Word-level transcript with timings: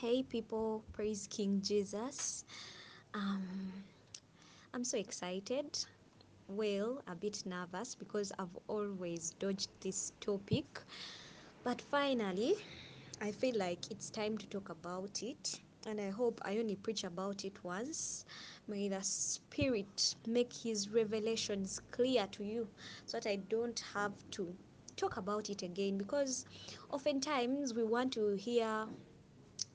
Hey 0.00 0.22
people, 0.22 0.84
praise 0.92 1.26
King 1.28 1.60
Jesus. 1.60 2.44
Um, 3.14 3.72
I'm 4.72 4.84
so 4.84 4.96
excited. 4.96 5.76
Well, 6.46 7.02
a 7.08 7.16
bit 7.16 7.42
nervous 7.44 7.96
because 7.96 8.30
I've 8.38 8.56
always 8.68 9.30
dodged 9.40 9.70
this 9.80 10.12
topic. 10.20 10.82
But 11.64 11.82
finally, 11.82 12.54
I 13.20 13.32
feel 13.32 13.58
like 13.58 13.90
it's 13.90 14.08
time 14.08 14.38
to 14.38 14.46
talk 14.46 14.68
about 14.68 15.20
it. 15.20 15.58
And 15.84 16.00
I 16.00 16.10
hope 16.10 16.40
I 16.44 16.58
only 16.58 16.76
preach 16.76 17.02
about 17.02 17.44
it 17.44 17.64
once. 17.64 18.24
May 18.68 18.88
the 18.88 19.02
Spirit 19.02 20.14
make 20.28 20.52
His 20.52 20.90
revelations 20.90 21.80
clear 21.90 22.28
to 22.28 22.44
you 22.44 22.68
so 23.04 23.18
that 23.18 23.28
I 23.28 23.34
don't 23.36 23.82
have 23.94 24.12
to 24.32 24.54
talk 24.96 25.16
about 25.16 25.50
it 25.50 25.64
again. 25.64 25.98
Because 25.98 26.46
oftentimes 26.88 27.74
we 27.74 27.82
want 27.82 28.12
to 28.12 28.36
hear 28.36 28.86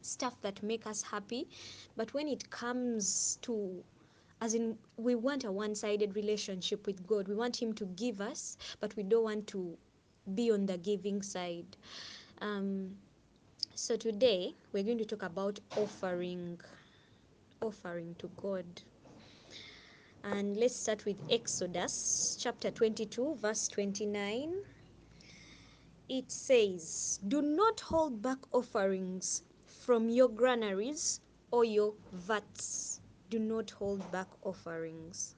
stuff 0.05 0.39
that 0.41 0.61
make 0.63 0.85
us 0.87 1.01
happy 1.01 1.47
but 1.95 2.13
when 2.13 2.27
it 2.27 2.49
comes 2.49 3.37
to 3.41 3.83
as 4.43 4.53
in 4.53 4.77
we 4.97 5.15
want 5.15 5.45
a 5.45 5.51
one-sided 5.51 6.15
relationship 6.17 6.85
with 6.85 7.07
god. 7.07 7.29
We 7.29 7.35
want 7.35 7.61
him 7.61 7.73
to 7.75 7.85
give 7.85 8.19
us 8.19 8.57
but 8.81 8.93
we 8.97 9.03
don't 9.03 9.23
want 9.23 9.47
to 9.47 9.77
be 10.35 10.51
on 10.51 10.65
the 10.65 10.77
giving 10.77 11.21
side. 11.21 11.77
Um, 12.41 12.95
so 13.73 13.95
today 13.95 14.53
we're 14.73 14.83
going 14.83 14.97
to 14.97 15.05
talk 15.05 15.23
about 15.23 15.59
offering 15.77 16.59
offering 17.61 18.15
to 18.19 18.29
god. 18.35 18.65
And 20.25 20.57
let's 20.57 20.75
start 20.75 21.05
with 21.05 21.17
exodus 21.29 22.37
chapter 22.39 22.69
22 22.69 23.37
verse 23.41 23.69
29 23.69 24.53
it 26.09 26.29
says, 26.31 27.19
Do 27.25 27.41
not 27.41 27.79
hold 27.79 28.21
back 28.21 28.39
offerings 28.51 29.43
from 29.85 30.09
your 30.09 30.29
granaries 30.29 31.19
or 31.51 31.65
your 31.65 31.93
vats. 32.13 33.01
Do 33.29 33.37
not 33.37 33.69
hold 33.71 34.09
back 34.13 34.27
offerings. 34.41 35.35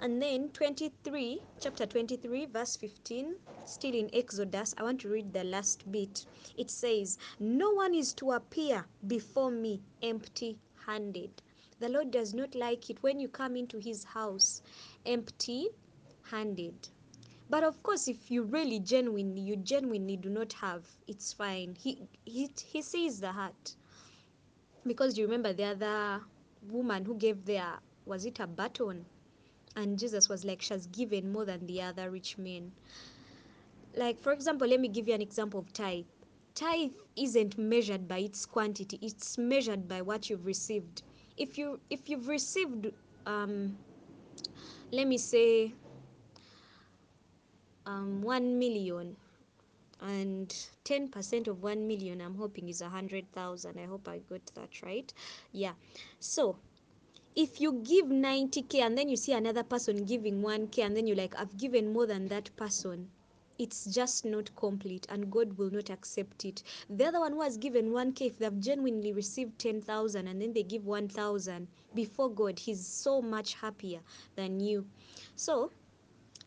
And 0.00 0.20
then 0.20 0.48
23, 0.48 1.40
chapter 1.60 1.86
23, 1.86 2.46
verse 2.46 2.76
15, 2.76 3.36
still 3.66 3.94
in 3.94 4.10
Exodus, 4.12 4.74
I 4.78 4.82
want 4.82 5.00
to 5.02 5.08
read 5.08 5.32
the 5.32 5.44
last 5.44 5.90
bit. 5.92 6.26
It 6.56 6.72
says, 6.72 7.18
No 7.38 7.70
one 7.70 7.94
is 7.94 8.12
to 8.14 8.32
appear 8.32 8.84
before 9.06 9.52
me 9.52 9.80
empty 10.02 10.58
handed. 10.84 11.30
The 11.78 11.88
Lord 11.88 12.10
does 12.10 12.34
not 12.34 12.56
like 12.56 12.90
it 12.90 13.00
when 13.02 13.20
you 13.20 13.28
come 13.28 13.54
into 13.54 13.78
his 13.78 14.02
house 14.02 14.60
empty 15.06 15.68
handed. 16.30 16.88
But 17.50 17.64
of 17.64 17.82
course, 17.82 18.08
if 18.08 18.30
you 18.30 18.42
really 18.42 18.78
genuinely, 18.80 19.40
you 19.40 19.56
genuinely 19.56 20.16
do 20.16 20.28
not 20.28 20.52
have, 20.54 20.86
it's 21.06 21.32
fine. 21.32 21.76
He 21.76 22.08
he 22.24 22.50
he 22.62 22.82
sees 22.82 23.20
the 23.20 23.32
heart. 23.32 23.76
Because 24.86 25.14
do 25.14 25.20
you 25.22 25.26
remember 25.26 25.52
the 25.52 25.64
other 25.64 26.24
woman 26.62 27.04
who 27.04 27.16
gave 27.16 27.44
their 27.46 27.80
was 28.04 28.24
it 28.24 28.40
a 28.40 28.46
baton? 28.46 29.06
And 29.76 29.98
Jesus 29.98 30.28
was 30.28 30.44
like, 30.44 30.62
She's 30.62 30.86
given 30.86 31.32
more 31.32 31.44
than 31.44 31.66
the 31.66 31.82
other 31.82 32.10
rich 32.10 32.38
men. 32.38 32.72
Like, 33.94 34.20
for 34.20 34.32
example, 34.32 34.68
let 34.68 34.80
me 34.80 34.88
give 34.88 35.08
you 35.08 35.14
an 35.14 35.22
example 35.22 35.60
of 35.60 35.72
tithe. 35.72 36.06
Tithe 36.54 36.92
isn't 37.16 37.56
measured 37.58 38.08
by 38.08 38.18
its 38.18 38.44
quantity, 38.46 38.98
it's 39.02 39.38
measured 39.38 39.88
by 39.88 40.02
what 40.02 40.28
you've 40.28 40.46
received. 40.46 41.02
If 41.36 41.56
you 41.58 41.80
if 41.90 42.08
you've 42.08 42.28
received 42.28 42.88
um 43.26 43.78
let 44.92 45.06
me 45.06 45.18
say 45.18 45.74
um, 47.88 48.22
1 48.22 48.58
million 48.58 49.16
and 50.00 50.54
10% 50.84 51.48
of 51.48 51.62
1 51.62 51.86
million 51.88 52.20
i'm 52.20 52.34
hoping 52.36 52.68
is 52.68 52.82
100000 52.82 53.78
i 53.78 53.84
hope 53.86 54.06
i 54.08 54.18
got 54.30 54.44
that 54.54 54.82
right. 54.82 55.12
Yeah. 55.52 55.72
So 56.20 56.56
if 57.34 57.60
you 57.60 57.72
give 57.84 58.06
90k 58.06 58.80
and 58.80 58.96
then 58.96 59.08
you 59.08 59.16
see 59.16 59.32
another 59.32 59.62
person 59.62 60.04
giving 60.04 60.42
1k 60.42 60.84
and 60.84 60.96
then 60.96 61.06
you're 61.06 61.16
like 61.16 61.34
i've 61.38 61.56
given 61.56 61.92
more 61.92 62.06
than 62.06 62.28
that 62.28 62.54
person 62.56 63.08
it's 63.58 63.86
just 63.86 64.24
not 64.24 64.54
complete 64.54 65.06
and 65.10 65.30
god 65.32 65.56
will 65.58 65.70
not 65.70 65.90
accept 65.90 66.44
it. 66.44 66.62
The 66.88 67.06
other 67.06 67.20
one 67.20 67.32
who 67.32 67.42
has 67.42 67.56
given 67.56 67.90
1k 67.90 68.26
if 68.26 68.38
they've 68.38 68.60
genuinely 68.60 69.12
received 69.12 69.58
10000 69.58 70.28
and 70.28 70.40
then 70.40 70.52
they 70.52 70.62
give 70.62 70.86
1000 70.86 71.66
before 71.94 72.30
god 72.30 72.58
he's 72.58 72.86
so 72.86 73.20
much 73.20 73.54
happier 73.54 74.00
than 74.36 74.60
you. 74.60 74.86
So 75.34 75.72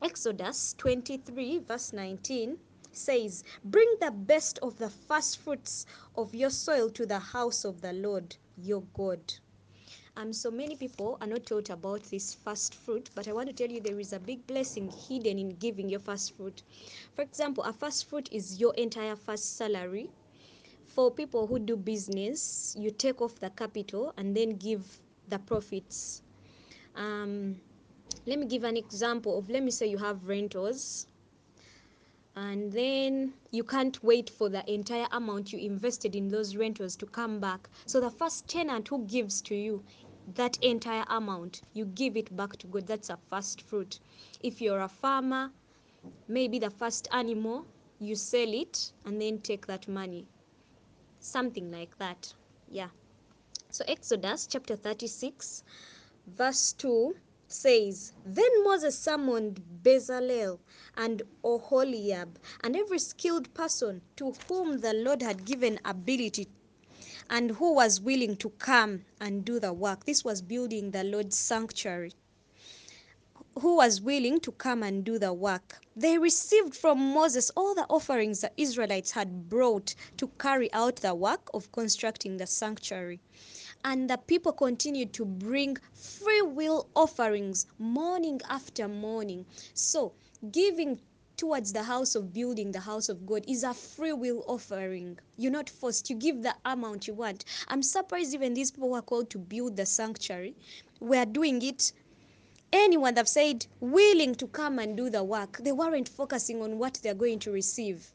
Exodus 0.03 0.73
23, 0.79 1.59
verse 1.59 1.93
19 1.93 2.57
says, 2.91 3.43
Bring 3.63 3.87
the 4.01 4.09
best 4.09 4.57
of 4.63 4.79
the 4.79 4.89
first 4.89 5.37
fruits 5.37 5.85
of 6.15 6.33
your 6.33 6.49
soil 6.49 6.89
to 6.89 7.05
the 7.05 7.19
house 7.19 7.63
of 7.63 7.81
the 7.81 7.93
Lord 7.93 8.35
your 8.57 8.81
God. 8.95 9.19
Um, 10.17 10.33
so 10.33 10.49
many 10.49 10.75
people 10.75 11.19
are 11.21 11.27
not 11.27 11.45
taught 11.45 11.69
about 11.69 12.01
this 12.05 12.33
first 12.33 12.73
fruit, 12.73 13.11
but 13.13 13.27
I 13.27 13.33
want 13.33 13.47
to 13.49 13.53
tell 13.53 13.71
you 13.71 13.79
there 13.79 13.99
is 13.99 14.11
a 14.11 14.19
big 14.19 14.45
blessing 14.47 14.91
hidden 14.91 15.37
in 15.37 15.49
giving 15.49 15.87
your 15.87 15.99
first 15.99 16.35
fruit. 16.35 16.63
For 17.13 17.21
example, 17.21 17.63
a 17.63 17.71
first 17.71 18.09
fruit 18.09 18.27
is 18.31 18.59
your 18.59 18.73
entire 18.73 19.15
first 19.15 19.55
salary. 19.55 20.09
For 20.87 21.11
people 21.11 21.45
who 21.45 21.59
do 21.59 21.77
business, 21.77 22.75
you 22.77 22.89
take 22.89 23.21
off 23.21 23.39
the 23.39 23.51
capital 23.51 24.13
and 24.17 24.35
then 24.35 24.57
give 24.57 24.99
the 25.29 25.37
profits. 25.37 26.23
Um, 26.95 27.61
let 28.25 28.39
me 28.39 28.45
give 28.45 28.63
an 28.63 28.77
example 28.77 29.37
of 29.37 29.49
let 29.49 29.63
me 29.63 29.71
say 29.71 29.87
you 29.87 29.97
have 29.97 30.27
rentals 30.27 31.07
and 32.35 32.71
then 32.71 33.33
you 33.51 33.63
can't 33.63 34.01
wait 34.03 34.29
for 34.29 34.49
the 34.49 34.63
entire 34.71 35.07
amount 35.11 35.51
you 35.51 35.59
invested 35.59 36.15
in 36.15 36.29
those 36.29 36.55
rentals 36.55 36.95
to 36.95 37.05
come 37.05 37.39
back. 37.39 37.69
So 37.85 37.99
the 37.99 38.09
first 38.09 38.47
tenant 38.47 38.87
who 38.87 39.05
gives 39.05 39.41
to 39.43 39.55
you 39.55 39.83
that 40.35 40.57
entire 40.61 41.03
amount 41.09 41.61
you 41.73 41.85
give 41.85 42.15
it 42.15 42.35
back 42.35 42.57
to 42.57 42.67
god. 42.67 42.87
That's 42.87 43.09
a 43.09 43.17
first 43.29 43.61
fruit. 43.61 43.99
If 44.41 44.61
you're 44.61 44.81
a 44.81 44.87
farmer 44.87 45.51
maybe 46.27 46.59
the 46.59 46.69
first 46.69 47.07
animal 47.11 47.65
you 47.99 48.15
sell 48.15 48.53
it 48.53 48.93
and 49.05 49.21
then 49.21 49.39
take 49.39 49.67
that 49.67 49.87
money. 49.87 50.27
Something 51.19 51.71
like 51.71 51.97
that. 51.97 52.33
Yeah. 52.69 52.89
So 53.69 53.83
exodus 53.87 54.47
chapter 54.47 54.75
36 54.75 55.63
verse 56.27 56.73
2 56.73 57.15
says, 57.51 58.13
Then 58.25 58.63
Moses 58.63 58.97
summoned 58.97 59.61
Bezalel 59.83 60.59
and 60.97 61.21
Oholiab 61.43 62.29
and 62.63 62.75
every 62.75 62.99
skilled 62.99 63.53
person 63.53 64.01
to 64.17 64.33
whom 64.47 64.79
the 64.79 64.93
Lord 64.93 65.21
had 65.21 65.45
given 65.45 65.79
ability 65.85 66.47
and 67.29 67.51
who 67.51 67.73
was 67.73 68.01
willing 68.01 68.35
to 68.37 68.49
come 68.51 69.05
and 69.19 69.45
do 69.45 69.59
the 69.59 69.73
work. 69.73 70.05
This 70.05 70.23
was 70.23 70.41
building 70.41 70.91
the 70.91 71.03
Lord's 71.03 71.37
sanctuary. 71.37 72.13
Who 73.59 73.75
was 73.77 74.01
willing 74.01 74.39
to 74.41 74.51
come 74.53 74.83
and 74.83 75.03
do 75.03 75.19
the 75.19 75.33
work? 75.33 75.81
They 75.95 76.17
received 76.17 76.75
from 76.75 76.99
Moses 77.13 77.49
all 77.51 77.75
the 77.75 77.85
offerings 77.89 78.41
the 78.41 78.51
Israelites 78.57 79.11
had 79.11 79.49
brought 79.49 79.93
to 80.17 80.27
carry 80.39 80.71
out 80.73 80.97
the 80.97 81.13
work 81.13 81.49
of 81.53 81.71
constructing 81.71 82.37
the 82.37 82.47
sanctuary 82.47 83.19
and 83.83 84.09
the 84.09 84.17
people 84.17 84.51
continued 84.51 85.13
to 85.13 85.25
bring 85.25 85.77
free 85.93 86.41
will 86.41 86.87
offerings 86.95 87.65
morning 87.79 88.41
after 88.49 88.87
morning. 88.87 89.45
So, 89.73 90.13
giving 90.51 90.99
towards 91.37 91.73
the 91.73 91.81
house 91.81 92.13
of 92.13 92.33
building 92.33 92.71
the 92.71 92.79
house 92.79 93.09
of 93.09 93.25
God 93.25 93.43
is 93.47 93.63
a 93.63 93.73
free 93.73 94.13
will 94.13 94.43
offering. 94.47 95.17
You're 95.37 95.51
not 95.51 95.69
forced, 95.69 96.09
you 96.09 96.15
give 96.15 96.43
the 96.43 96.55
amount 96.65 97.07
you 97.07 97.15
want. 97.15 97.45
I'm 97.67 97.81
surprised 97.81 98.33
even 98.33 98.53
these 98.53 98.69
people 98.69 98.89
who 98.89 98.95
are 98.95 99.01
called 99.01 99.29
to 99.31 99.39
build 99.39 99.75
the 99.75 99.85
sanctuary 99.85 100.55
were 100.99 101.25
doing 101.25 101.61
it. 101.63 101.93
Anyone 102.71 103.15
that 103.15 103.27
said 103.27 103.65
willing 103.79 104.35
to 104.35 104.47
come 104.47 104.77
and 104.77 104.95
do 104.95 105.09
the 105.09 105.23
work, 105.23 105.57
they 105.57 105.71
weren't 105.71 106.07
focusing 106.07 106.61
on 106.61 106.77
what 106.77 106.99
they're 107.01 107.13
going 107.15 107.39
to 107.39 107.51
receive 107.51 108.13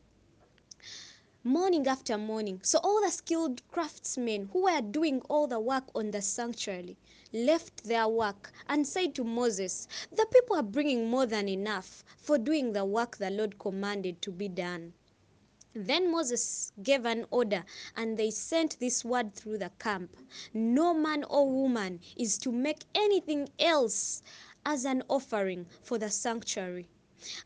morning 1.47 1.87
after 1.87 2.19
morning. 2.19 2.59
So 2.65 2.81
all 2.83 3.01
the 3.01 3.11
skilled 3.13 3.63
craftsmen 3.71 4.49
who 4.53 4.65
were 4.65 4.81
doing 4.81 5.21
all 5.29 5.47
the 5.47 5.61
work 5.61 5.85
on 5.95 6.11
the 6.11 6.21
sanctuary 6.21 6.97
left 7.33 7.85
their 7.85 8.09
work 8.09 8.51
and 8.69 8.85
said 8.85 9.15
to 9.15 9.23
Moses, 9.23 9.87
The 10.11 10.27
people 10.33 10.57
are 10.57 10.65
bringing 10.65 11.09
more 11.09 11.25
than 11.25 11.49
enough 11.49 12.03
for 12.19 12.37
doing 12.37 12.73
the 12.73 12.85
work 12.85 13.19
the 13.19 13.31
Lord 13.31 13.61
commanded 13.61 14.21
to 14.23 14.33
be 14.33 14.49
done. 14.49 14.93
Then 15.73 16.11
Moses 16.11 16.73
gave 16.83 17.05
an 17.07 17.27
order, 17.31 17.65
and 17.95 18.19
they 18.19 18.33
sent 18.33 18.81
this 18.81 19.05
word 19.05 19.33
through 19.33 19.59
the 19.59 19.71
camp 19.79 20.17
No 20.53 20.95
man 20.95 21.23
or 21.23 21.49
woman 21.49 22.01
is 22.17 22.39
to 22.39 22.51
make 22.51 22.83
anything 22.93 23.51
else 23.61 24.21
as 24.65 24.85
an 24.85 25.05
offering 25.09 25.67
for 25.85 25.97
the 25.97 26.11
sanctuary. 26.11 26.89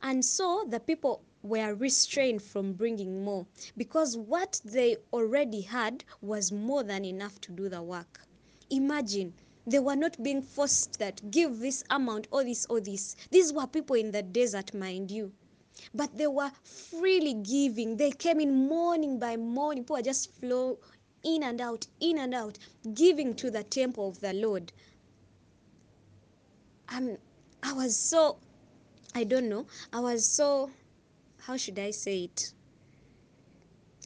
And 0.00 0.24
so 0.24 0.64
the 0.66 0.80
people 0.80 1.22
were 1.42 1.74
restrained 1.74 2.42
from 2.42 2.72
bringing 2.72 3.24
more 3.24 3.46
because 3.76 4.16
what 4.16 4.60
they 4.64 4.96
already 5.12 5.60
had 5.60 6.04
was 6.20 6.52
more 6.52 6.82
than 6.82 7.04
enough 7.04 7.40
to 7.40 7.52
do 7.52 7.68
the 7.68 7.82
work. 7.82 8.20
Imagine 8.70 9.32
they 9.66 9.78
were 9.78 9.96
not 9.96 10.22
being 10.22 10.42
forced 10.42 10.98
that 10.98 11.30
give 11.30 11.58
this 11.58 11.84
amount 11.90 12.26
or 12.30 12.44
this 12.44 12.66
or 12.66 12.80
this. 12.80 13.16
These 13.30 13.52
were 13.52 13.66
people 13.66 13.96
in 13.96 14.10
the 14.10 14.22
desert, 14.22 14.74
mind 14.74 15.10
you. 15.10 15.32
But 15.94 16.16
they 16.16 16.26
were 16.26 16.50
freely 16.62 17.34
giving. 17.34 17.96
They 17.96 18.10
came 18.10 18.40
in 18.40 18.68
morning 18.68 19.18
by 19.18 19.36
morning. 19.36 19.84
People 19.84 19.96
were 19.96 20.02
just 20.02 20.30
flow, 20.32 20.78
in 21.22 21.42
and 21.42 21.60
out, 21.60 21.86
in 22.00 22.18
and 22.18 22.34
out, 22.34 22.58
giving 22.94 23.34
to 23.36 23.50
the 23.50 23.62
temple 23.62 24.08
of 24.08 24.20
the 24.20 24.32
Lord. 24.32 24.72
Um, 26.88 27.16
I 27.62 27.72
was 27.72 27.96
so, 27.96 28.38
I 29.14 29.24
don't 29.24 29.48
know, 29.48 29.66
I 29.92 30.00
was 30.00 30.26
so, 30.26 30.70
how 31.46 31.56
should 31.56 31.78
I 31.78 31.90
say 31.90 32.24
it? 32.24 32.52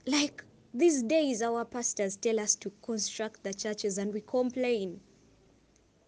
Like 0.07 0.45
these 0.73 1.03
days, 1.03 1.41
our 1.43 1.65
pastors 1.65 2.17
tell 2.17 2.41
us 2.41 2.55
to 2.57 2.73
construct 2.83 3.43
the 3.43 3.55
churches 3.55 3.99
and 3.99 4.13
we 4.13 4.21
complain. 4.21 5.01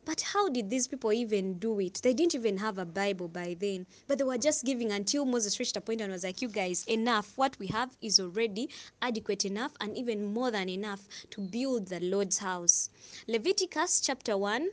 But 0.05 0.21
how 0.21 0.49
did 0.49 0.71
these 0.71 0.87
people 0.87 1.13
even 1.13 1.59
do 1.59 1.81
it? 1.81 2.01
They 2.03 2.15
didn't 2.15 2.37
even 2.37 2.59
have 2.59 2.79
a 2.79 2.85
Bible 2.85 3.27
by 3.27 3.57
then, 3.59 3.87
but 4.07 4.19
they 4.19 4.25
were 4.25 4.39
just 4.39 4.65
giving 4.65 4.93
until 4.93 5.25
Moses 5.25 5.59
reached 5.59 5.77
a 5.77 5.81
point 5.81 6.01
and 6.01 6.13
was 6.13 6.23
like, 6.23 6.41
You 6.41 6.49
guys, 6.49 6.85
enough. 6.87 7.37
What 7.37 7.59
we 7.59 7.67
have 7.69 7.97
is 8.01 8.21
already 8.21 8.69
adequate 9.03 9.45
enough 9.45 9.73
and 9.81 9.97
even 9.97 10.33
more 10.33 10.53
than 10.53 10.69
enough 10.69 11.09
to 11.31 11.41
build 11.41 11.89
the 11.89 11.99
Lord's 12.01 12.39
house. 12.39 12.89
Leviticus 13.27 14.01
chapter 14.01 14.37
1, 14.37 14.69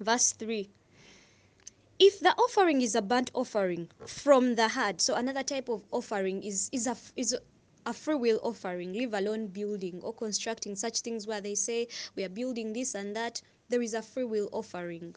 verse 0.00 0.32
3. 0.32 0.68
If 2.00 2.20
the 2.20 2.30
offering 2.30 2.80
is 2.80 2.94
a 2.94 3.02
burnt 3.02 3.32
offering 3.34 3.88
from 4.06 4.54
the 4.54 4.68
heart, 4.68 5.00
so 5.00 5.14
another 5.14 5.42
type 5.42 5.68
of 5.68 5.82
offering 5.90 6.44
is, 6.44 6.70
is, 6.72 6.86
a, 6.86 6.96
is 7.16 7.36
a 7.86 7.92
free 7.92 8.14
will 8.14 8.38
offering, 8.42 8.92
leave 8.92 9.14
alone 9.14 9.48
building 9.48 10.00
or 10.02 10.14
constructing 10.14 10.76
such 10.76 11.00
things 11.00 11.26
where 11.26 11.40
they 11.40 11.56
say 11.56 11.88
we 12.14 12.22
are 12.22 12.28
building 12.28 12.72
this 12.72 12.94
and 12.94 13.16
that 13.16 13.42
there 13.68 13.82
is 13.82 13.94
a 13.94 14.02
free 14.02 14.22
will 14.24 14.48
offering. 14.52 15.16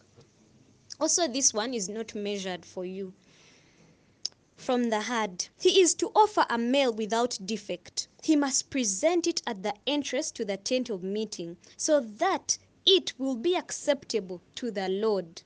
Also, 0.99 1.27
this 1.27 1.53
one 1.53 1.73
is 1.73 1.87
not 1.87 2.15
measured 2.15 2.65
for 2.65 2.83
you. 2.83 3.13
From 4.55 4.89
the 4.89 5.01
heart, 5.01 5.49
he 5.59 5.81
is 5.81 5.93
to 5.95 6.11
offer 6.15 6.45
a 6.49 6.57
male 6.57 6.93
without 6.93 7.37
defect. 7.45 8.07
He 8.23 8.35
must 8.35 8.69
present 8.69 9.27
it 9.27 9.41
at 9.45 9.61
the 9.61 9.75
entrance 9.85 10.31
to 10.31 10.45
the 10.45 10.57
tent 10.57 10.89
of 10.89 11.03
meeting, 11.03 11.57
so 11.77 11.99
that 11.99 12.57
it 12.85 13.13
will 13.19 13.35
be 13.35 13.55
acceptable 13.55 14.41
to 14.55 14.71
the 14.71 14.89
Lord. 14.89 15.43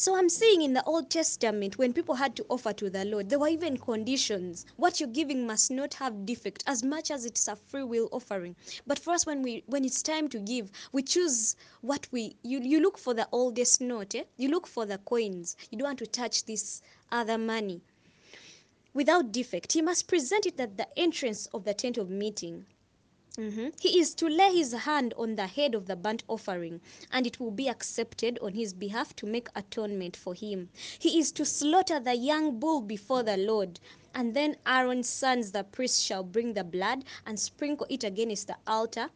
So 0.00 0.14
I'm 0.14 0.28
saying 0.28 0.62
in 0.62 0.74
the 0.74 0.84
Old 0.84 1.10
Testament, 1.10 1.76
when 1.76 1.92
people 1.92 2.14
had 2.14 2.36
to 2.36 2.46
offer 2.48 2.72
to 2.72 2.88
the 2.88 3.04
Lord, 3.04 3.28
there 3.28 3.38
were 3.40 3.48
even 3.48 3.76
conditions. 3.76 4.64
What 4.76 5.00
you're 5.00 5.08
giving 5.08 5.44
must 5.44 5.72
not 5.72 5.94
have 5.94 6.24
defect, 6.24 6.62
as 6.68 6.84
much 6.84 7.10
as 7.10 7.24
it's 7.24 7.48
a 7.48 7.56
free 7.56 7.82
will 7.82 8.08
offering. 8.12 8.54
But 8.86 9.00
for 9.00 9.10
us, 9.12 9.26
when 9.26 9.42
we 9.42 9.64
when 9.66 9.84
it's 9.84 10.00
time 10.00 10.28
to 10.28 10.38
give, 10.38 10.70
we 10.92 11.02
choose 11.02 11.56
what 11.80 12.06
we 12.12 12.36
you 12.44 12.60
you 12.60 12.78
look 12.78 12.96
for 12.96 13.12
the 13.12 13.28
oldest 13.32 13.80
note. 13.80 14.14
Eh? 14.14 14.22
You 14.36 14.50
look 14.50 14.68
for 14.68 14.86
the 14.86 14.98
coins. 14.98 15.56
You 15.68 15.78
don't 15.78 15.88
want 15.88 15.98
to 15.98 16.06
touch 16.06 16.44
this 16.44 16.80
other 17.10 17.36
money. 17.36 17.80
Without 18.94 19.32
defect, 19.32 19.72
he 19.72 19.82
must 19.82 20.06
present 20.06 20.46
it 20.46 20.60
at 20.60 20.76
the 20.76 20.86
entrance 20.96 21.46
of 21.46 21.64
the 21.64 21.74
tent 21.74 21.98
of 21.98 22.08
meeting. 22.08 22.66
Mhm. 23.38 23.72
He 23.80 24.00
is 24.00 24.14
to 24.16 24.26
lay 24.28 24.52
his 24.52 24.72
hand 24.72 25.14
on 25.16 25.36
the 25.36 25.46
head 25.46 25.76
of 25.76 25.86
the 25.86 25.94
burnt 25.94 26.24
offering, 26.26 26.80
and 27.12 27.24
it 27.24 27.38
will 27.38 27.52
be 27.52 27.68
accepted 27.68 28.36
on 28.40 28.54
his 28.54 28.74
behalf 28.74 29.14
to 29.16 29.26
make 29.26 29.48
atonement 29.54 30.16
for 30.16 30.34
him. 30.34 30.70
He 30.98 31.20
is 31.20 31.30
to 31.32 31.44
slaughter 31.44 32.00
the 32.00 32.16
young 32.16 32.58
bull 32.58 32.80
before 32.80 33.22
the 33.22 33.36
Lord, 33.36 33.78
and 34.12 34.34
then 34.34 34.56
Aaron's 34.66 35.08
sons, 35.08 35.52
the 35.52 35.62
priests, 35.62 36.00
shall 36.00 36.24
bring 36.24 36.54
the 36.54 36.64
blood 36.64 37.04
and 37.24 37.38
sprinkle 37.38 37.86
it 37.88 38.02
against 38.02 38.48
the 38.48 38.56
altar 38.66 39.10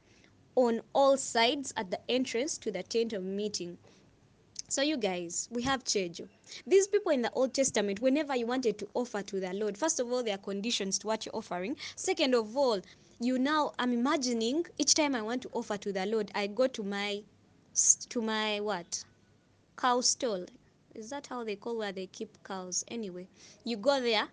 on 0.54 0.82
all 0.94 1.16
sides 1.16 1.72
at 1.76 1.90
the 1.90 1.98
entrance 2.08 2.58
to 2.58 2.70
the 2.70 2.84
tent 2.84 3.12
of 3.12 3.24
meeting. 3.24 3.76
So, 4.68 4.80
you 4.80 4.96
guys, 4.96 5.48
we 5.50 5.62
have 5.64 5.84
Cheju. 5.84 6.28
These 6.66 6.88
people 6.88 7.12
in 7.12 7.20
the 7.20 7.30
Old 7.32 7.52
Testament, 7.52 8.00
whenever 8.00 8.34
you 8.34 8.46
wanted 8.46 8.78
to 8.78 8.88
offer 8.94 9.20
to 9.20 9.38
the 9.38 9.52
Lord, 9.52 9.76
first 9.76 10.00
of 10.00 10.10
all, 10.10 10.22
there 10.22 10.34
are 10.34 10.38
conditions 10.38 10.98
to 11.00 11.08
what 11.08 11.26
you're 11.26 11.36
offering. 11.36 11.76
Second 11.94 12.34
of 12.34 12.56
all, 12.56 12.80
you 13.24 13.38
now, 13.38 13.72
I'm 13.78 13.92
imagining 13.92 14.66
each 14.78 14.94
time 14.94 15.14
I 15.14 15.22
want 15.22 15.42
to 15.42 15.50
offer 15.52 15.76
to 15.76 15.92
the 15.92 16.06
Lord, 16.06 16.30
I 16.34 16.46
go 16.46 16.66
to 16.66 16.82
my, 16.82 17.22
to 18.08 18.22
my 18.22 18.60
what? 18.60 19.04
Cow 19.76 20.00
stall. 20.00 20.46
Is 20.94 21.10
that 21.10 21.26
how 21.26 21.44
they 21.44 21.56
call 21.56 21.78
where 21.78 21.92
they 21.92 22.06
keep 22.06 22.42
cows? 22.44 22.84
Anyway, 22.88 23.28
you 23.64 23.76
go 23.76 24.00
there, 24.00 24.28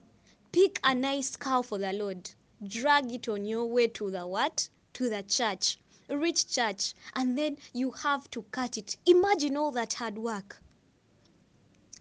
pick 0.52 0.80
a 0.84 0.94
nice 0.94 1.36
cow 1.36 1.62
for 1.62 1.78
the 1.78 1.94
Lord, 1.94 2.30
drag 2.68 3.12
it 3.12 3.30
on 3.30 3.46
your 3.46 3.66
way 3.66 3.88
to 3.88 4.12
the 4.12 4.26
what? 4.28 4.70
To 4.94 5.10
the 5.10 5.24
church 5.24 5.78
reach 6.10 6.48
church 6.50 6.94
and 7.16 7.38
then 7.38 7.58
you 7.74 7.92
have 7.92 8.30
to 8.32 8.42
cut 8.52 8.78
it. 8.78 8.98
Imagine 9.06 9.58
all 9.58 9.72
that 9.72 9.94
hard 9.94 10.18
work. 10.18 10.62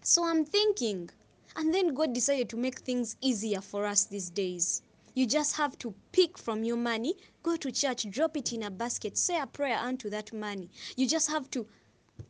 So 0.01 0.25
I'm 0.25 0.45
thinking, 0.45 1.09
and 1.55 1.73
then 1.73 1.93
God 1.93 2.13
decided 2.13 2.49
to 2.49 2.57
make 2.57 2.79
things 2.79 3.15
easier 3.21 3.61
for 3.61 3.85
us 3.85 4.05
these 4.05 4.29
days. 4.29 4.81
You 5.13 5.25
just 5.25 5.55
have 5.57 5.77
to 5.79 5.93
pick 6.11 6.37
from 6.37 6.63
your 6.63 6.77
money, 6.77 7.15
go 7.43 7.55
to 7.57 7.71
church, 7.71 8.09
drop 8.09 8.37
it 8.37 8.53
in 8.53 8.63
a 8.63 8.71
basket, 8.71 9.17
say 9.17 9.39
a 9.39 9.47
prayer 9.47 9.77
unto 9.77 10.09
that 10.09 10.33
money. 10.33 10.69
You 10.95 11.07
just 11.07 11.29
have 11.29 11.49
to 11.51 11.67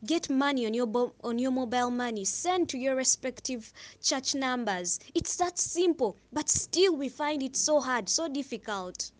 get 0.06 0.30
money 0.30 0.66
on 0.66 0.74
your 0.74 0.86
bo- 0.86 1.14
on 1.22 1.38
your 1.38 1.50
mobile 1.50 1.90
money, 1.90 2.24
send 2.24 2.68
to 2.70 2.78
your 2.78 2.94
respective 2.96 3.72
church 4.02 4.34
numbers. 4.34 4.98
It's 5.14 5.36
that 5.36 5.58
simple, 5.58 6.16
but 6.32 6.48
still 6.48 6.96
we 6.96 7.08
find 7.08 7.42
it 7.42 7.56
so 7.56 7.80
hard, 7.80 8.08
so 8.08 8.28
difficult. 8.28 9.10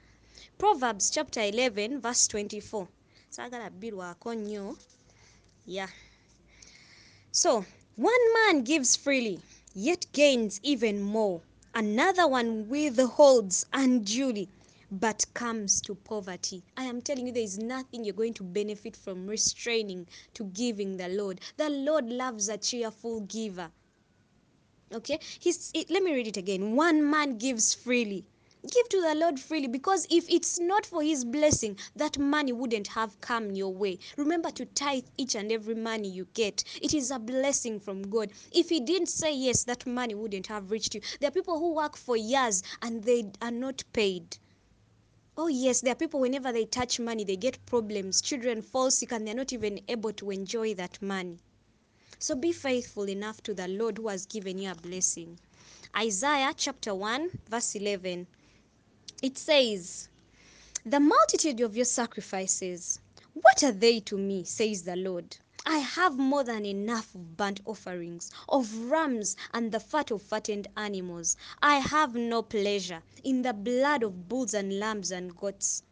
Proverbs 0.59 1.11
chapter 1.11 1.41
11 1.41 2.01
verse 2.01 2.27
24. 2.29 2.89
Sagala 3.31 3.71
birwako 3.71 4.35
nnyo. 4.35 4.77
Yeah. 5.67 5.89
So, 7.33 7.65
one 7.97 8.33
man 8.35 8.63
gives 8.63 8.97
freely, 8.97 9.41
yet 9.75 10.07
gains 10.13 10.61
even 10.63 11.03
more. 11.03 11.43
Another 11.75 12.27
one 12.27 12.69
withholds 12.69 13.65
unduly, 13.73 14.49
but 14.91 15.25
comes 15.35 15.81
to 15.83 15.95
poverty. 15.95 16.65
I 16.77 16.85
am 16.85 17.01
telling 17.01 17.29
you, 17.29 17.33
there 17.33 17.45
is 17.45 17.59
nothing 17.59 18.05
you're 18.05 18.13
going 18.13 18.35
to 18.35 18.43
benefit 18.43 18.97
from 18.97 19.27
restraining 19.29 20.09
to 20.35 20.45
giving 20.45 20.97
the 20.97 21.09
Lord. 21.09 21.41
The 21.57 21.71
Lord 21.71 22.07
loves 22.07 22.49
a 22.49 22.59
cheerful 22.59 23.21
giver. 23.21 23.71
Okay? 24.93 25.21
He's, 25.39 25.71
it, 25.73 25.91
let 25.91 26.03
me 26.03 26.13
read 26.13 26.27
it 26.27 26.37
again. 26.37 26.75
One 26.75 27.09
man 27.09 27.39
gives 27.39 27.73
freely, 27.73 28.25
give 28.63 28.89
to 28.91 29.01
the 29.01 29.15
Lord 29.15 29.41
freely 29.41 29.69
because 29.69 30.07
if 30.11 30.29
it's 30.29 30.59
not 30.59 30.85
for 30.85 31.03
His 31.03 31.25
blessing, 31.25 31.77
that 31.97 32.19
money 32.19 32.53
wouldn't 32.53 32.89
have 32.89 33.21
come 33.21 33.51
your 33.53 33.73
way. 33.73 33.99
Remember 34.17 34.51
to 34.51 34.65
tithe 34.67 35.05
each 35.17 35.35
and 35.35 35.51
every 35.51 35.75
money 35.75 36.09
you 36.09 36.27
get. 36.35 36.63
It 36.83 36.95
is 36.95 37.11
a 37.11 37.19
blessing 37.19 37.81
from 37.81 38.03
God. 38.03 38.33
If 38.53 38.69
He 38.69 38.81
didn't 38.81 39.09
say 39.09 39.35
yes, 39.35 39.65
that 39.65 39.87
money 39.87 40.15
wouldn't 40.15 40.47
have 40.49 40.71
reached 40.71 40.95
you. 40.95 41.01
There 41.21 41.29
are 41.29 41.33
people 41.33 41.59
who 41.59 41.75
work 41.75 41.97
for 41.97 42.17
years 42.17 42.63
and 42.83 43.03
they 43.03 43.31
are 43.41 43.51
not 43.51 43.83
paid. 43.93 44.37
Oh, 45.37 45.49
yes, 45.49 45.81
there 45.81 45.93
are 45.93 45.97
people, 45.97 46.21
whenever 46.21 46.53
they 46.53 46.67
touch 46.67 47.01
money, 47.01 47.25
they 47.25 47.37
get 47.37 47.65
problems. 47.65 48.21
Children 48.21 48.61
fall 48.61 48.91
sick 48.91 49.13
and 49.13 49.27
they're 49.27 49.35
not 49.35 49.53
even 49.55 49.81
able 49.89 50.13
to 50.13 50.31
enjoy 50.31 50.75
that 50.75 51.01
money. 51.01 51.39
So 52.19 52.35
be 52.35 52.53
faithful 52.53 53.09
enough 53.09 53.43
to 53.45 53.55
the 53.55 53.67
Lord 53.67 53.97
who 53.97 54.09
has 54.09 54.27
given 54.27 54.59
you 54.59 54.71
a 54.71 54.75
blessing. 54.75 55.39
Isaiah 55.97 56.53
chapter 56.55 56.95
1, 56.95 57.31
verse 57.49 57.75
11. 57.75 58.27
It 59.23 59.37
says, 59.37 60.09
The 60.87 60.99
multitude 60.99 61.61
of 61.61 61.77
your 61.77 61.85
sacrifices, 61.85 63.01
what 63.35 63.63
are 63.63 63.73
they 63.73 64.01
to 64.01 64.17
me, 64.17 64.45
says 64.45 64.85
the 64.85 64.97
Lord? 64.97 65.37
I 65.67 65.77
have 65.77 66.17
more 66.17 66.43
than 66.43 66.65
enough 66.65 67.15
of 67.15 67.37
burnt 67.37 67.61
offerings, 67.67 68.31
of 68.49 68.75
rams 68.75 69.37
and 69.53 69.73
the 69.73 69.81
fat 69.81 70.11
of 70.11 70.23
fattened 70.23 70.69
animals. 70.75 71.37
I 71.61 71.81
have 71.81 72.15
no 72.15 72.41
pleasure 72.41 73.03
in 73.23 73.43
the 73.43 73.53
blood 73.53 74.03
of 74.03 74.27
bulls 74.27 74.55
and 74.55 74.79
lambs 74.79 75.11
and 75.11 75.37
goats. 75.37 75.83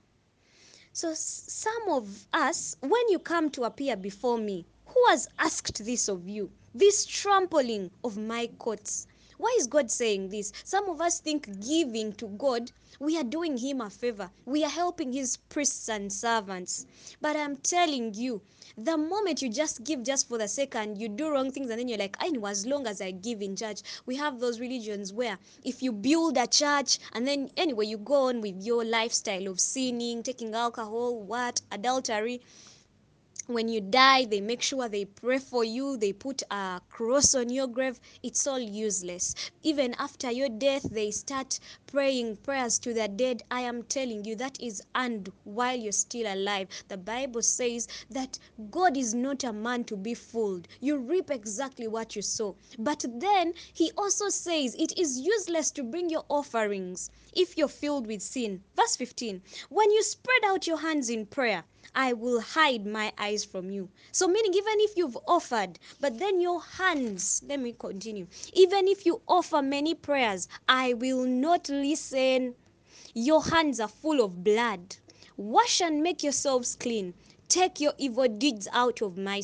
So, 0.94 1.12
some 1.12 1.88
of 1.90 2.26
us, 2.32 2.76
when 2.80 3.10
you 3.10 3.18
come 3.18 3.50
to 3.50 3.64
appear 3.64 3.94
before 3.94 4.38
me, 4.38 4.64
who 4.86 5.04
has 5.08 5.28
asked 5.38 5.84
this 5.84 6.08
of 6.08 6.26
you? 6.26 6.50
This 6.74 7.04
trampling 7.04 7.90
of 8.02 8.16
my 8.16 8.46
courts. 8.58 9.06
Why 9.38 9.56
is 9.58 9.68
God 9.68 9.88
saying 9.90 10.30
this? 10.30 10.52
Some 10.64 10.88
of 10.88 11.00
us 11.00 11.20
think 11.20 11.64
giving 11.64 12.12
to 12.14 12.26
God, 12.26 12.72
we 12.98 13.16
are 13.16 13.22
doing 13.24 13.56
Him 13.56 13.80
a 13.80 13.88
favor. 13.88 14.30
We 14.44 14.64
are 14.64 14.68
helping 14.70 15.12
His 15.12 15.36
priests 15.36 15.88
and 15.88 16.12
servants. 16.12 16.86
But 17.20 17.36
I'm 17.36 17.56
telling 17.56 18.14
you, 18.14 18.42
the 18.76 18.96
moment 18.96 19.40
you 19.40 19.48
just 19.48 19.84
give 19.84 20.02
just 20.02 20.28
for 20.28 20.38
the 20.38 20.48
sake 20.48 20.74
and 20.74 20.98
you 20.98 21.08
do 21.08 21.30
wrong 21.30 21.52
things 21.52 21.70
and 21.70 21.78
then 21.78 21.88
you're 21.88 21.98
like, 21.98 22.16
I 22.20 22.30
know 22.30 22.46
as 22.46 22.66
long 22.66 22.88
as 22.88 23.00
I 23.00 23.12
give 23.12 23.40
in 23.40 23.54
church, 23.54 23.82
we 24.06 24.16
have 24.16 24.40
those 24.40 24.58
religions 24.58 25.12
where 25.12 25.38
if 25.64 25.82
you 25.82 25.92
build 25.92 26.36
a 26.36 26.46
church 26.48 26.98
and 27.12 27.26
then 27.26 27.50
anyway 27.56 27.86
you 27.86 27.98
go 27.98 28.28
on 28.28 28.40
with 28.40 28.60
your 28.62 28.84
lifestyle 28.84 29.46
of 29.46 29.60
sinning, 29.60 30.24
taking 30.24 30.52
alcohol, 30.54 31.20
what, 31.22 31.60
adultery, 31.70 32.40
when 33.48 33.68
you 33.68 33.80
die 33.80 34.24
they 34.26 34.40
make 34.40 34.62
sure 34.62 34.88
they 34.88 35.04
pray 35.04 35.38
for 35.38 35.64
you 35.64 35.96
they 35.96 36.12
put 36.12 36.42
a 36.50 36.80
cross 36.90 37.34
on 37.34 37.50
your 37.50 37.66
grave 37.66 37.98
it's 38.22 38.46
all 38.46 38.58
useless 38.60 39.34
even 39.62 39.94
after 39.98 40.30
your 40.30 40.48
death 40.48 40.82
they 40.90 41.10
start 41.10 41.58
praying 41.86 42.36
prayers 42.36 42.78
to 42.78 42.92
the 42.92 43.08
dead, 43.08 43.42
I 43.50 43.62
am 43.62 43.82
telling 43.82 44.24
you 44.24 44.36
that 44.36 44.60
is 44.60 44.82
and 44.94 45.32
while 45.44 45.76
you're 45.76 45.92
still 45.92 46.32
alive. 46.32 46.68
The 46.88 46.98
Bible 46.98 47.40
says 47.42 47.88
that 48.10 48.38
God 48.70 48.96
is 48.96 49.14
not 49.14 49.42
a 49.44 49.52
man 49.52 49.84
to 49.84 49.96
be 49.96 50.14
fooled. 50.14 50.68
You 50.80 50.98
reap 50.98 51.30
exactly 51.30 51.88
what 51.88 52.14
you 52.14 52.22
sow. 52.22 52.56
But 52.78 53.04
then 53.08 53.54
he 53.72 53.90
also 53.96 54.28
says 54.28 54.74
it 54.74 54.98
is 54.98 55.18
useless 55.18 55.70
to 55.72 55.82
bring 55.82 56.10
your 56.10 56.24
offerings 56.28 57.10
if 57.34 57.56
you're 57.56 57.68
filled 57.68 58.06
with 58.06 58.20
sin. 58.20 58.62
Verse 58.76 58.96
15 58.96 59.40
When 59.70 59.90
you 59.90 60.02
spread 60.02 60.44
out 60.44 60.66
your 60.66 60.78
hands 60.78 61.08
in 61.08 61.24
prayer, 61.24 61.64
I 61.94 62.12
will 62.12 62.40
hide 62.40 62.86
my 62.86 63.12
eyes 63.18 63.44
from 63.44 63.70
you. 63.70 63.88
So, 64.12 64.28
meaning, 64.28 64.54
even 64.54 64.80
if 64.80 64.96
you've 64.96 65.18
offered, 65.26 65.78
but 66.00 66.18
then 66.18 66.40
your 66.40 66.60
hands, 66.62 67.42
let 67.46 67.60
me 67.60 67.74
continue. 67.78 68.26
Even 68.52 68.88
if 68.88 69.06
you 69.06 69.20
offer 69.28 69.62
many 69.62 69.94
prayers, 69.94 70.48
I 70.68 70.94
will 70.94 71.24
not 71.24 71.68
listen. 71.68 72.54
Your 73.14 73.42
hands 73.42 73.80
are 73.80 73.88
full 73.88 74.20
of 74.22 74.44
blood. 74.44 74.96
Wash 75.36 75.80
and 75.80 76.02
make 76.02 76.22
yourselves 76.22 76.76
clean. 76.76 77.14
Take 77.48 77.80
your 77.80 77.94
evil 77.98 78.28
deeds 78.28 78.68
out 78.72 79.00
of 79.02 79.16
my 79.16 79.40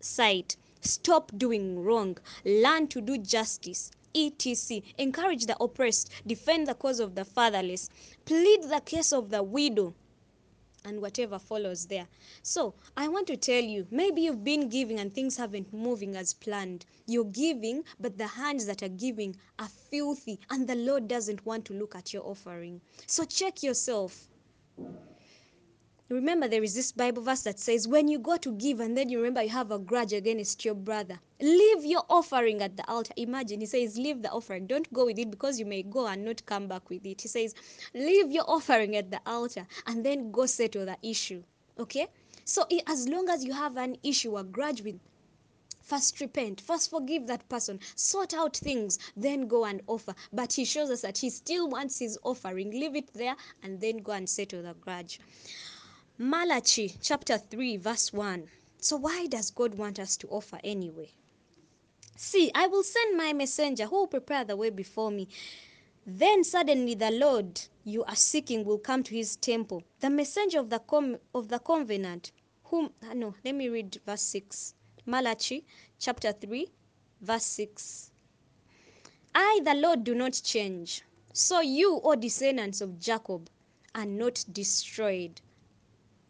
sight. 0.00 0.56
Stop 0.80 1.32
doing 1.36 1.82
wrong. 1.82 2.18
Learn 2.44 2.86
to 2.88 3.00
do 3.00 3.16
justice. 3.18 3.90
etc. 4.14 4.82
Encourage 4.98 5.46
the 5.46 5.56
oppressed. 5.60 6.10
Defend 6.26 6.66
the 6.66 6.74
cause 6.74 7.00
of 7.00 7.14
the 7.14 7.24
fatherless. 7.24 7.88
Plead 8.24 8.64
the 8.64 8.80
case 8.84 9.12
of 9.12 9.30
the 9.30 9.42
widow 9.42 9.94
and 10.86 11.00
whatever 11.02 11.38
follows 11.38 11.86
there. 11.86 12.06
So, 12.42 12.74
I 12.96 13.08
want 13.08 13.26
to 13.26 13.36
tell 13.36 13.62
you, 13.62 13.86
maybe 13.90 14.22
you've 14.22 14.44
been 14.44 14.68
giving 14.68 15.00
and 15.00 15.12
things 15.12 15.36
haven't 15.36 15.72
moving 15.72 16.16
as 16.16 16.32
planned. 16.32 16.86
You're 17.06 17.24
giving, 17.24 17.84
but 18.00 18.16
the 18.16 18.26
hands 18.26 18.64
that 18.66 18.82
are 18.82 18.88
giving 18.88 19.36
are 19.58 19.68
filthy, 19.68 20.38
and 20.50 20.66
the 20.66 20.76
Lord 20.76 21.08
doesn't 21.08 21.44
want 21.44 21.64
to 21.66 21.74
look 21.74 21.94
at 21.94 22.14
your 22.14 22.22
offering. 22.24 22.80
So, 23.06 23.24
check 23.24 23.62
yourself. 23.62 24.28
Remember, 26.08 26.46
there 26.46 26.62
is 26.62 26.74
this 26.74 26.92
Bible 26.92 27.22
verse 27.22 27.42
that 27.42 27.58
says, 27.58 27.88
When 27.88 28.06
you 28.06 28.20
go 28.20 28.36
to 28.36 28.52
give 28.52 28.78
and 28.78 28.96
then 28.96 29.08
you 29.08 29.18
remember 29.18 29.42
you 29.42 29.48
have 29.48 29.72
a 29.72 29.78
grudge 29.80 30.12
against 30.12 30.64
your 30.64 30.76
brother, 30.76 31.18
leave 31.40 31.84
your 31.84 32.04
offering 32.08 32.62
at 32.62 32.76
the 32.76 32.88
altar. 32.88 33.12
Imagine, 33.16 33.58
he 33.58 33.66
says, 33.66 33.98
Leave 33.98 34.22
the 34.22 34.30
offering. 34.30 34.68
Don't 34.68 34.92
go 34.92 35.06
with 35.06 35.18
it 35.18 35.32
because 35.32 35.58
you 35.58 35.66
may 35.66 35.82
go 35.82 36.06
and 36.06 36.24
not 36.24 36.46
come 36.46 36.68
back 36.68 36.88
with 36.90 37.04
it. 37.04 37.22
He 37.22 37.26
says, 37.26 37.56
Leave 37.92 38.30
your 38.30 38.48
offering 38.48 38.94
at 38.94 39.10
the 39.10 39.20
altar 39.26 39.66
and 39.88 40.06
then 40.06 40.30
go 40.30 40.46
settle 40.46 40.86
the 40.86 40.96
issue. 41.02 41.42
Okay? 41.76 42.06
So, 42.44 42.64
as 42.86 43.08
long 43.08 43.28
as 43.28 43.44
you 43.44 43.52
have 43.52 43.76
an 43.76 43.96
issue, 44.04 44.36
a 44.36 44.44
grudge 44.44 44.82
with 44.82 45.00
First 45.82 46.20
repent, 46.20 46.60
first 46.60 46.90
forgive 46.90 47.28
that 47.28 47.48
person, 47.48 47.78
sort 47.94 48.34
out 48.34 48.56
things, 48.56 48.98
then 49.16 49.46
go 49.46 49.64
and 49.64 49.80
offer. 49.86 50.16
But 50.32 50.52
he 50.52 50.64
shows 50.64 50.90
us 50.90 51.02
that 51.02 51.18
he 51.18 51.30
still 51.30 51.68
wants 51.68 52.00
his 52.00 52.18
offering. 52.24 52.72
Leave 52.72 52.96
it 52.96 53.12
there 53.14 53.36
and 53.62 53.80
then 53.80 53.98
go 53.98 54.10
and 54.10 54.28
settle 54.28 54.62
the 54.62 54.74
grudge. 54.74 55.20
Malachi 56.18 56.94
chapter 57.02 57.36
3, 57.36 57.76
verse 57.76 58.10
1. 58.10 58.48
So, 58.78 58.96
why 58.96 59.26
does 59.26 59.50
God 59.50 59.74
want 59.74 59.98
us 59.98 60.16
to 60.16 60.28
offer 60.28 60.58
anyway? 60.64 61.10
See, 62.16 62.50
I 62.54 62.68
will 62.68 62.82
send 62.82 63.18
my 63.18 63.34
messenger 63.34 63.84
who 63.84 63.96
will 63.96 64.06
prepare 64.06 64.42
the 64.42 64.56
way 64.56 64.70
before 64.70 65.10
me. 65.10 65.28
Then 66.06 66.42
suddenly 66.42 66.94
the 66.94 67.10
Lord 67.10 67.60
you 67.84 68.02
are 68.04 68.16
seeking 68.16 68.64
will 68.64 68.78
come 68.78 69.02
to 69.02 69.14
his 69.14 69.36
temple. 69.36 69.82
The 70.00 70.08
messenger 70.08 70.58
of 70.58 70.70
the, 70.70 70.78
com- 70.78 71.18
of 71.34 71.48
the 71.48 71.58
covenant, 71.58 72.32
whom, 72.64 72.92
ah, 73.04 73.12
no, 73.12 73.34
let 73.44 73.54
me 73.54 73.68
read 73.68 74.00
verse 74.06 74.22
6. 74.22 74.72
Malachi 75.04 75.66
chapter 75.98 76.32
3, 76.32 76.66
verse 77.20 77.44
6. 77.44 78.10
I, 79.34 79.60
the 79.62 79.74
Lord, 79.74 80.02
do 80.02 80.14
not 80.14 80.40
change. 80.42 81.02
So 81.34 81.60
you, 81.60 82.00
O 82.02 82.14
descendants 82.14 82.80
of 82.80 82.98
Jacob, 82.98 83.50
are 83.94 84.06
not 84.06 84.42
destroyed. 84.50 85.42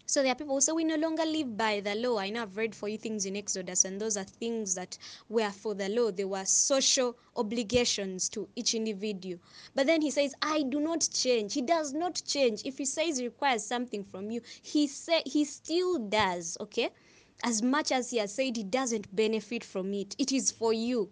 So 0.08 0.22
there 0.22 0.30
are 0.30 0.36
people 0.36 0.54
who 0.54 0.60
say 0.60 0.70
we 0.70 0.84
no 0.84 0.94
longer 0.94 1.24
live 1.24 1.56
by 1.56 1.80
the 1.80 1.96
law. 1.96 2.18
I 2.18 2.30
know 2.30 2.42
I've 2.42 2.56
read 2.56 2.76
for 2.76 2.88
you 2.88 2.96
things 2.96 3.26
in 3.26 3.36
Exodus, 3.36 3.84
and 3.84 4.00
those 4.00 4.16
are 4.16 4.22
things 4.24 4.76
that 4.76 4.96
were 5.28 5.50
for 5.50 5.74
the 5.74 5.88
law. 5.88 6.12
They 6.12 6.24
were 6.24 6.44
social 6.44 7.16
obligations 7.34 8.28
to 8.30 8.48
each 8.54 8.74
individual. 8.74 9.40
But 9.74 9.88
then 9.88 10.02
he 10.02 10.12
says, 10.12 10.32
I 10.40 10.62
do 10.62 10.78
not 10.78 11.08
change. 11.12 11.54
He 11.54 11.62
does 11.62 11.92
not 11.92 12.22
change. 12.24 12.62
If 12.64 12.78
he 12.78 12.84
says 12.84 13.18
he 13.18 13.24
requires 13.24 13.64
something 13.64 14.04
from 14.04 14.30
you, 14.30 14.42
he 14.62 14.86
say 14.86 15.22
he 15.26 15.44
still 15.44 15.98
does, 15.98 16.56
okay? 16.60 16.90
As 17.42 17.60
much 17.60 17.90
as 17.90 18.10
he 18.10 18.18
has 18.18 18.32
said 18.32 18.56
he 18.56 18.62
doesn't 18.62 19.14
benefit 19.14 19.64
from 19.64 19.92
it, 19.92 20.14
it 20.18 20.30
is 20.30 20.52
for 20.52 20.72
you. 20.72 21.10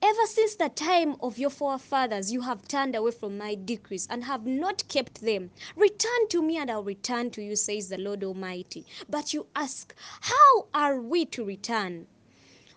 Ever 0.00 0.26
since 0.26 0.54
the 0.54 0.68
time 0.68 1.16
of 1.20 1.38
your 1.38 1.50
forefathers, 1.50 2.32
you 2.32 2.40
have 2.42 2.66
turned 2.68 2.94
away 2.94 3.10
from 3.10 3.36
my 3.36 3.54
decrees 3.54 4.06
and 4.10 4.24
have 4.24 4.46
not 4.46 4.86
kept 4.88 5.20
them. 5.20 5.50
Return 5.76 6.28
to 6.30 6.42
me, 6.42 6.56
and 6.56 6.70
I'll 6.70 6.82
return 6.84 7.30
to 7.32 7.42
you, 7.42 7.56
says 7.56 7.88
the 7.88 7.98
Lord 7.98 8.24
Almighty. 8.24 8.86
But 9.10 9.34
you 9.34 9.46
ask, 9.54 9.94
How 10.22 10.68
are 10.72 11.00
we 11.00 11.26
to 11.26 11.44
return? 11.44 12.06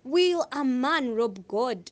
Will 0.04 0.48
a 0.52 0.66
man 0.66 1.16
rob 1.16 1.48
God? 1.48 1.92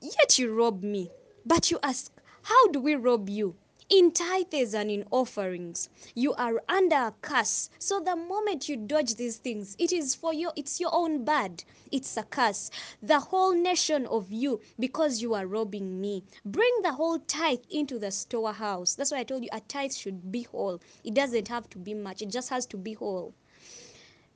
Yet 0.00 0.38
you 0.38 0.54
rob 0.54 0.82
me. 0.82 1.10
But 1.44 1.70
you 1.70 1.78
ask, 1.82 2.12
How 2.42 2.68
do 2.68 2.80
we 2.80 2.94
rob 2.94 3.28
you? 3.28 3.56
In 3.90 4.12
tithes 4.12 4.74
and 4.74 4.90
in 4.90 5.06
offerings, 5.10 5.88
you 6.14 6.34
are 6.34 6.62
under 6.68 6.94
a 6.94 7.14
curse. 7.22 7.70
So 7.78 8.00
the 8.00 8.16
moment 8.16 8.68
you 8.68 8.76
dodge 8.76 9.14
these 9.14 9.38
things, 9.38 9.76
it 9.78 9.92
is 9.92 10.14
for 10.14 10.34
you, 10.34 10.50
it's 10.56 10.78
your 10.78 10.94
own 10.94 11.24
bad. 11.24 11.64
It's 11.90 12.18
a 12.18 12.24
curse. 12.24 12.70
The 13.02 13.18
whole 13.18 13.54
nation 13.54 14.04
of 14.06 14.30
you, 14.30 14.60
because 14.78 15.22
you 15.22 15.32
are 15.32 15.46
robbing 15.46 16.02
me. 16.02 16.22
Bring 16.44 16.72
the 16.82 16.92
whole 16.92 17.18
tithe 17.18 17.64
into 17.70 17.98
the 17.98 18.10
storehouse. 18.10 18.94
That's 18.94 19.10
why 19.10 19.20
I 19.20 19.24
told 19.24 19.42
you 19.42 19.48
a 19.52 19.60
tithe 19.60 19.92
should 19.92 20.30
be 20.30 20.42
whole. 20.42 20.82
It 21.02 21.14
doesn't 21.14 21.48
have 21.48 21.70
to 21.70 21.78
be 21.78 21.94
much, 21.94 22.20
it 22.20 22.28
just 22.28 22.50
has 22.50 22.66
to 22.66 22.76
be 22.76 22.92
whole. 22.92 23.32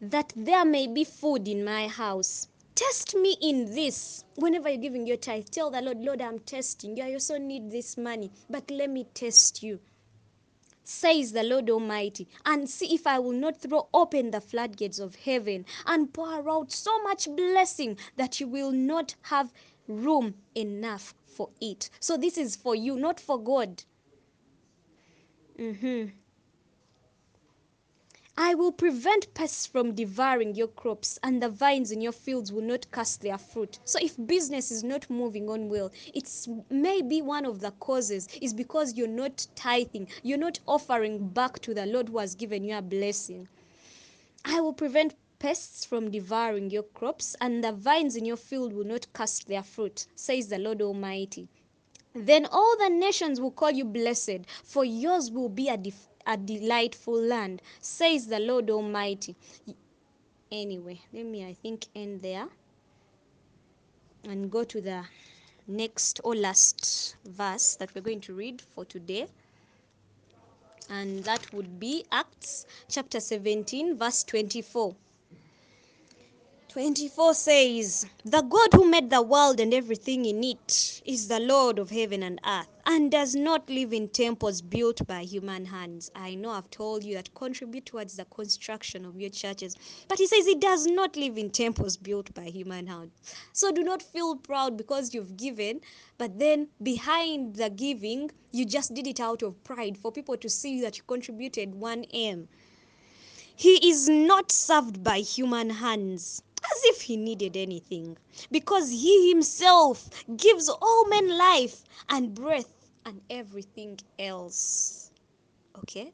That 0.00 0.32
there 0.34 0.64
may 0.64 0.86
be 0.86 1.04
food 1.04 1.46
in 1.46 1.62
my 1.62 1.88
house. 1.88 2.48
Test 2.74 3.14
me 3.14 3.36
in 3.40 3.74
this. 3.74 4.24
Whenever 4.36 4.68
you're 4.68 4.80
giving 4.80 5.06
your 5.06 5.18
tithe, 5.18 5.46
tell 5.50 5.70
the 5.70 5.82
Lord, 5.82 5.98
Lord, 5.98 6.22
I'm 6.22 6.38
testing 6.38 6.96
you. 6.96 7.04
I 7.04 7.12
also 7.12 7.38
need 7.38 7.70
this 7.70 7.96
money, 7.96 8.30
but 8.48 8.70
let 8.70 8.90
me 8.90 9.04
test 9.14 9.62
you 9.62 9.80
says 10.84 11.32
the 11.32 11.42
Lord 11.42 11.70
Almighty, 11.70 12.28
and 12.44 12.68
see 12.68 12.94
if 12.94 13.06
I 13.06 13.18
will 13.18 13.32
not 13.32 13.60
throw 13.60 13.88
open 13.94 14.30
the 14.30 14.40
floodgates 14.40 14.98
of 14.98 15.14
heaven 15.14 15.64
and 15.86 16.12
pour 16.12 16.48
out 16.50 16.72
so 16.72 17.02
much 17.02 17.28
blessing 17.34 17.96
that 18.16 18.40
you 18.40 18.48
will 18.48 18.72
not 18.72 19.14
have 19.22 19.52
room 19.88 20.34
enough 20.54 21.14
for 21.24 21.50
it. 21.60 21.88
So, 22.00 22.16
this 22.16 22.36
is 22.36 22.56
for 22.56 22.74
you, 22.74 22.96
not 22.96 23.20
for 23.20 23.42
God. 23.42 23.84
Mm-hmm. 25.58 26.10
I 28.44 28.56
will 28.56 28.72
prevent 28.72 29.32
pests 29.34 29.66
from 29.68 29.94
devouring 29.94 30.56
your 30.56 30.66
crops, 30.66 31.16
and 31.22 31.40
the 31.40 31.48
vines 31.48 31.92
in 31.92 32.00
your 32.00 32.10
fields 32.10 32.52
will 32.52 32.64
not 32.64 32.90
cast 32.90 33.20
their 33.20 33.38
fruit. 33.38 33.78
So, 33.84 34.00
if 34.02 34.16
business 34.26 34.72
is 34.72 34.82
not 34.82 35.08
moving 35.08 35.48
on 35.48 35.68
well, 35.68 35.92
it's 36.12 36.48
maybe 36.68 37.22
one 37.22 37.46
of 37.46 37.60
the 37.60 37.70
causes 37.70 38.26
is 38.40 38.52
because 38.52 38.94
you're 38.94 39.06
not 39.06 39.46
tithing, 39.54 40.08
you're 40.24 40.38
not 40.38 40.58
offering 40.66 41.28
back 41.28 41.60
to 41.60 41.72
the 41.72 41.86
Lord 41.86 42.08
who 42.08 42.18
has 42.18 42.34
given 42.34 42.64
you 42.64 42.76
a 42.76 42.82
blessing. 42.82 43.46
I 44.44 44.60
will 44.60 44.72
prevent 44.72 45.14
pests 45.38 45.84
from 45.84 46.10
devouring 46.10 46.68
your 46.68 46.82
crops, 46.82 47.36
and 47.40 47.62
the 47.62 47.70
vines 47.70 48.16
in 48.16 48.24
your 48.24 48.36
field 48.36 48.72
will 48.72 48.82
not 48.82 49.06
cast 49.12 49.46
their 49.46 49.62
fruit, 49.62 50.08
says 50.16 50.48
the 50.48 50.58
Lord 50.58 50.82
Almighty. 50.82 51.46
Then 52.14 52.46
all 52.46 52.76
the 52.76 52.90
nations 52.90 53.40
will 53.40 53.52
call 53.52 53.70
you 53.70 53.84
blessed, 53.84 54.40
for 54.64 54.84
yours 54.84 55.30
will 55.30 55.48
be 55.48 55.68
a 55.68 55.78
a 56.26 56.36
delightful 56.36 57.20
land, 57.20 57.62
says 57.80 58.26
the 58.26 58.38
Lord 58.38 58.70
Almighty. 58.70 59.34
Anyway, 60.50 61.00
let 61.12 61.24
me, 61.26 61.46
I 61.46 61.54
think, 61.54 61.86
end 61.94 62.22
there 62.22 62.48
and 64.24 64.50
go 64.50 64.64
to 64.64 64.80
the 64.80 65.04
next 65.66 66.20
or 66.24 66.34
last 66.34 67.16
verse 67.24 67.76
that 67.76 67.94
we're 67.94 68.02
going 68.02 68.20
to 68.20 68.34
read 68.34 68.60
for 68.60 68.84
today. 68.84 69.26
And 70.90 71.24
that 71.24 71.52
would 71.52 71.80
be 71.80 72.04
Acts 72.12 72.66
chapter 72.88 73.20
17, 73.20 73.96
verse 73.96 74.24
24. 74.24 74.94
24 76.72 77.34
says, 77.34 78.06
The 78.24 78.40
God 78.40 78.72
who 78.72 78.88
made 78.88 79.10
the 79.10 79.20
world 79.20 79.60
and 79.60 79.74
everything 79.74 80.24
in 80.24 80.42
it 80.42 81.02
is 81.04 81.28
the 81.28 81.38
Lord 81.38 81.78
of 81.78 81.90
heaven 81.90 82.22
and 82.22 82.40
earth 82.46 82.66
and 82.86 83.10
does 83.10 83.34
not 83.34 83.68
live 83.68 83.92
in 83.92 84.08
temples 84.08 84.62
built 84.62 85.06
by 85.06 85.20
human 85.22 85.66
hands. 85.66 86.10
I 86.14 86.34
know 86.34 86.48
I've 86.48 86.70
told 86.70 87.04
you 87.04 87.12
that 87.16 87.34
contribute 87.34 87.84
towards 87.84 88.16
the 88.16 88.24
construction 88.24 89.04
of 89.04 89.20
your 89.20 89.28
churches, 89.28 89.76
but 90.08 90.16
he 90.16 90.26
says 90.26 90.46
he 90.46 90.54
does 90.54 90.86
not 90.86 91.14
live 91.14 91.36
in 91.36 91.50
temples 91.50 91.98
built 91.98 92.32
by 92.32 92.44
human 92.44 92.86
hands. 92.86 93.12
So 93.52 93.70
do 93.70 93.82
not 93.82 94.00
feel 94.00 94.36
proud 94.36 94.78
because 94.78 95.12
you've 95.12 95.36
given, 95.36 95.82
but 96.16 96.38
then 96.38 96.68
behind 96.82 97.56
the 97.56 97.68
giving, 97.68 98.30
you 98.50 98.64
just 98.64 98.94
did 98.94 99.06
it 99.06 99.20
out 99.20 99.42
of 99.42 99.62
pride 99.62 99.98
for 99.98 100.10
people 100.10 100.38
to 100.38 100.48
see 100.48 100.80
that 100.80 100.96
you 100.96 101.04
contributed 101.06 101.74
1M. 101.74 102.46
He 103.54 103.90
is 103.90 104.08
not 104.08 104.50
served 104.50 105.04
by 105.04 105.18
human 105.18 105.68
hands 105.68 106.42
as 106.64 106.84
if 106.84 107.02
he 107.02 107.16
needed 107.16 107.56
anything, 107.56 108.16
because 108.50 108.90
he 108.90 109.30
himself 109.30 110.08
gives 110.36 110.68
all 110.68 111.06
men 111.08 111.36
life 111.36 111.84
and 112.08 112.34
breath 112.34 112.90
and 113.04 113.20
everything 113.30 113.98
else. 114.18 115.10
Okay? 115.78 116.12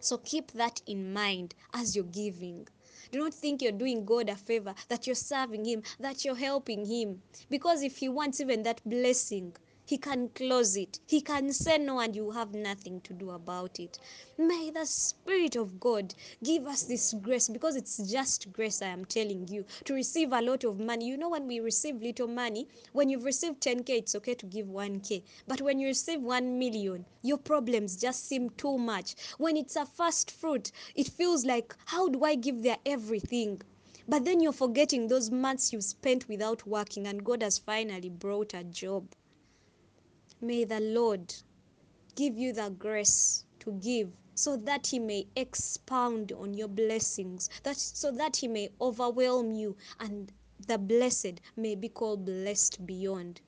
So 0.00 0.18
keep 0.18 0.52
that 0.52 0.82
in 0.86 1.12
mind 1.12 1.54
as 1.74 1.96
you're 1.96 2.04
giving. 2.04 2.68
Do 3.12 3.20
not 3.20 3.34
think 3.34 3.62
you're 3.62 3.72
doing 3.72 4.04
God 4.04 4.28
a 4.28 4.36
favor, 4.36 4.74
that 4.88 5.06
you're 5.06 5.14
serving 5.14 5.64
Him, 5.64 5.82
that 6.00 6.24
you're 6.24 6.34
helping 6.34 6.84
Him. 6.84 7.22
Because 7.48 7.82
if 7.82 7.96
He 7.96 8.08
wants 8.08 8.40
even 8.40 8.62
that 8.64 8.80
blessing, 8.84 9.56
He 9.88 9.98
can 9.98 10.30
close 10.30 10.76
it. 10.76 10.98
He 11.06 11.20
can 11.20 11.52
say 11.52 11.78
no, 11.78 12.00
and 12.00 12.16
you 12.16 12.32
have 12.32 12.52
nothing 12.54 13.00
to 13.02 13.12
do 13.12 13.30
about 13.30 13.78
it. 13.78 14.00
May 14.36 14.70
the 14.70 14.84
Spirit 14.84 15.54
of 15.54 15.78
God 15.78 16.12
give 16.42 16.66
us 16.66 16.82
this 16.82 17.14
grace 17.22 17.48
because 17.48 17.76
it's 17.76 17.98
just 17.98 18.52
grace, 18.52 18.82
I 18.82 18.88
am 18.88 19.04
telling 19.04 19.46
you, 19.46 19.64
to 19.84 19.94
receive 19.94 20.32
a 20.32 20.42
lot 20.42 20.64
of 20.64 20.80
money. 20.80 21.06
You 21.06 21.16
know, 21.16 21.28
when 21.28 21.46
we 21.46 21.60
receive 21.60 22.02
little 22.02 22.26
money, 22.26 22.66
when 22.94 23.08
you've 23.08 23.24
received 23.24 23.62
10K, 23.62 23.90
it's 23.90 24.16
okay 24.16 24.34
to 24.34 24.46
give 24.46 24.66
1K. 24.66 25.22
But 25.46 25.62
when 25.62 25.78
you 25.78 25.86
receive 25.86 26.20
1 26.20 26.58
million, 26.58 27.04
your 27.22 27.38
problems 27.38 27.96
just 27.96 28.26
seem 28.28 28.50
too 28.50 28.78
much. 28.78 29.14
When 29.38 29.56
it's 29.56 29.76
a 29.76 29.86
first 29.86 30.32
fruit, 30.32 30.72
it 30.96 31.06
feels 31.06 31.44
like, 31.44 31.76
how 31.84 32.08
do 32.08 32.24
I 32.24 32.34
give 32.34 32.60
their 32.60 32.78
everything? 32.84 33.62
But 34.08 34.24
then 34.24 34.40
you're 34.40 34.52
forgetting 34.52 35.06
those 35.06 35.30
months 35.30 35.72
you 35.72 35.80
spent 35.80 36.28
without 36.28 36.66
working, 36.66 37.06
and 37.06 37.24
God 37.24 37.42
has 37.44 37.58
finally 37.58 38.08
brought 38.08 38.52
a 38.52 38.64
job. 38.64 39.06
May 40.40 40.64
the 40.64 40.80
Lord 40.80 41.34
give 42.14 42.36
you 42.36 42.52
the 42.52 42.70
grace 42.70 43.44
to 43.60 43.72
give 43.72 44.12
so 44.34 44.56
that 44.56 44.86
he 44.88 44.98
may 44.98 45.26
expound 45.34 46.32
on 46.32 46.54
your 46.54 46.68
blessings 46.68 47.48
that 47.62 47.76
so 47.76 48.10
that 48.12 48.36
he 48.36 48.48
may 48.48 48.68
overwhelm 48.80 49.52
you 49.52 49.76
and 49.98 50.32
the 50.66 50.78
blessed 50.78 51.40
may 51.56 51.74
be 51.74 51.88
called 51.88 52.24
blessed 52.24 52.86
beyond. 52.86 53.40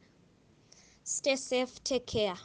Stay 1.04 1.36
safe. 1.36 1.82
Take 1.84 2.06
care 2.06 2.36